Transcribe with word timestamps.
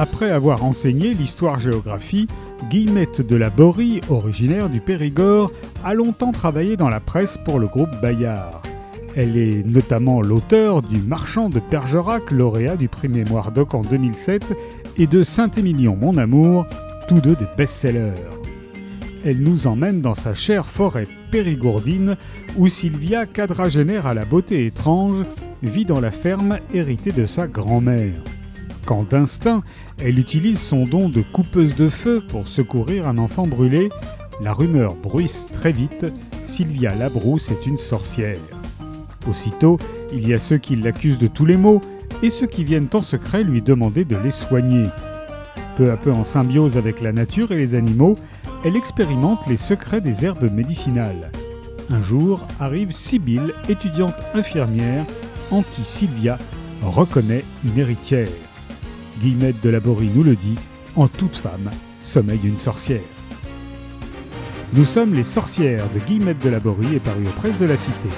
Après 0.00 0.30
avoir 0.30 0.64
enseigné 0.64 1.12
l'histoire-géographie, 1.12 2.28
Guillemette 2.70 3.20
de 3.20 3.34
la 3.34 3.50
Borie, 3.50 4.00
originaire 4.08 4.68
du 4.68 4.80
Périgord, 4.80 5.50
a 5.84 5.92
longtemps 5.92 6.30
travaillé 6.30 6.76
dans 6.76 6.88
la 6.88 7.00
presse 7.00 7.36
pour 7.44 7.58
le 7.58 7.66
groupe 7.66 7.90
Bayard. 8.00 8.62
Elle 9.16 9.36
est 9.36 9.66
notamment 9.66 10.20
l'auteur 10.20 10.82
du 10.82 10.98
Marchand 10.98 11.48
de 11.48 11.60
Bergerac, 11.68 12.30
lauréat 12.30 12.76
du 12.76 12.88
prix 12.88 13.08
Mémoire 13.08 13.50
Doc 13.50 13.74
en 13.74 13.80
2007, 13.80 14.44
et 14.98 15.08
de 15.08 15.24
Saint-Émilion, 15.24 15.98
mon 16.00 16.16
amour, 16.16 16.64
tous 17.08 17.20
deux 17.20 17.34
des 17.34 17.48
best-sellers. 17.56 18.12
Elle 19.24 19.40
nous 19.40 19.66
emmène 19.66 20.00
dans 20.00 20.14
sa 20.14 20.32
chère 20.32 20.66
forêt 20.66 21.08
périgourdine 21.32 22.16
où 22.56 22.68
Sylvia, 22.68 23.26
quadragénaire 23.26 24.06
à 24.06 24.14
la 24.14 24.24
beauté 24.24 24.64
étrange, 24.66 25.24
vit 25.64 25.84
dans 25.84 26.00
la 26.00 26.12
ferme 26.12 26.58
héritée 26.72 27.10
de 27.10 27.26
sa 27.26 27.48
grand-mère. 27.48 28.14
Quand 28.88 29.06
d'instinct, 29.10 29.62
elle 29.98 30.18
utilise 30.18 30.58
son 30.58 30.84
don 30.84 31.10
de 31.10 31.20
coupeuse 31.20 31.76
de 31.76 31.90
feu 31.90 32.24
pour 32.26 32.48
secourir 32.48 33.06
un 33.06 33.18
enfant 33.18 33.46
brûlé, 33.46 33.90
la 34.40 34.54
rumeur 34.54 34.94
bruisse 34.94 35.46
très 35.52 35.72
vite, 35.72 36.06
Sylvia 36.42 36.94
Labrousse 36.94 37.50
est 37.50 37.66
une 37.66 37.76
sorcière. 37.76 38.38
Aussitôt, 39.28 39.76
il 40.10 40.26
y 40.26 40.32
a 40.32 40.38
ceux 40.38 40.56
qui 40.56 40.74
l'accusent 40.74 41.18
de 41.18 41.26
tous 41.26 41.44
les 41.44 41.58
maux 41.58 41.82
et 42.22 42.30
ceux 42.30 42.46
qui 42.46 42.64
viennent 42.64 42.88
en 42.94 43.02
secret 43.02 43.44
lui 43.44 43.60
demander 43.60 44.06
de 44.06 44.16
les 44.16 44.30
soigner. 44.30 44.86
Peu 45.76 45.90
à 45.90 45.98
peu 45.98 46.10
en 46.10 46.24
symbiose 46.24 46.78
avec 46.78 47.02
la 47.02 47.12
nature 47.12 47.52
et 47.52 47.56
les 47.56 47.74
animaux, 47.74 48.16
elle 48.64 48.74
expérimente 48.74 49.46
les 49.48 49.58
secrets 49.58 50.00
des 50.00 50.24
herbes 50.24 50.50
médicinales. 50.50 51.30
Un 51.90 52.00
jour 52.00 52.40
arrive 52.58 52.92
Sibylle, 52.92 53.52
étudiante 53.68 54.16
infirmière, 54.32 55.04
en 55.50 55.60
qui 55.60 55.84
Sylvia 55.84 56.38
reconnaît 56.82 57.44
une 57.66 57.78
héritière. 57.78 58.28
Guillemette 59.20 59.60
de 59.62 59.70
Laborie 59.70 60.10
nous 60.14 60.22
le 60.22 60.36
dit, 60.36 60.54
en 60.94 61.08
toute 61.08 61.34
femme 61.34 61.70
sommeille 62.00 62.44
une 62.44 62.58
sorcière. 62.58 63.00
Nous 64.74 64.84
sommes 64.84 65.14
les 65.14 65.24
sorcières 65.24 65.90
de 65.92 65.98
Guillemette 65.98 66.38
de 66.40 66.50
Laborie 66.50 66.94
et 66.94 67.00
paru 67.00 67.26
aux 67.26 67.40
presses 67.40 67.58
de 67.58 67.66
la 67.66 67.76
Cité. 67.76 68.08